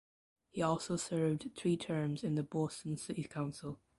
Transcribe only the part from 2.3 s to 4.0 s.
the Boston City Council.